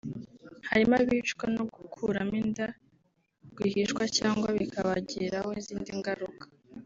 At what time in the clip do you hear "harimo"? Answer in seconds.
0.69-0.93